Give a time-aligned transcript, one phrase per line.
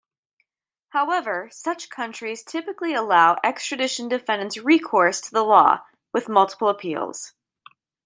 [0.93, 5.81] However, such countries typically allow extradition defendants recourse to the law,
[6.11, 7.35] with multiple appeals.